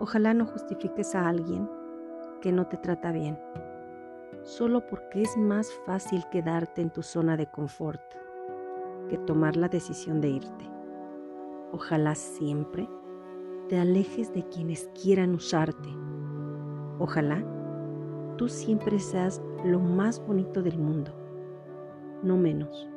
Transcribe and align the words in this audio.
Ojalá 0.00 0.32
no 0.32 0.46
justifiques 0.46 1.14
a 1.14 1.28
alguien 1.28 1.68
que 2.40 2.52
no 2.52 2.66
te 2.66 2.78
trata 2.78 3.12
bien, 3.12 3.38
solo 4.42 4.86
porque 4.86 5.20
es 5.20 5.36
más 5.36 5.70
fácil 5.84 6.24
quedarte 6.30 6.80
en 6.80 6.88
tu 6.88 7.02
zona 7.02 7.36
de 7.36 7.46
confort 7.46 8.00
que 9.10 9.18
tomar 9.18 9.56
la 9.56 9.68
decisión 9.68 10.22
de 10.22 10.30
irte. 10.30 10.70
Ojalá 11.72 12.14
siempre 12.14 12.88
te 13.68 13.78
alejes 13.78 14.32
de 14.32 14.48
quienes 14.48 14.88
quieran 15.00 15.34
usarte. 15.34 15.90
Ojalá 16.98 17.44
tú 18.38 18.48
siempre 18.48 18.98
seas 19.00 19.42
lo 19.64 19.80
más 19.80 20.18
bonito 20.26 20.62
del 20.62 20.78
mundo, 20.78 21.12
no 22.22 22.38
menos. 22.38 22.88